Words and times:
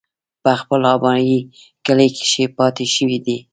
پۀ 0.43 0.51
خپل 0.61 0.81
ابائي 0.95 1.37
کلي 1.85 2.07
کښې 2.17 2.45
پاتې 2.57 2.85
شوے 2.95 3.17
دے۔ 3.25 3.37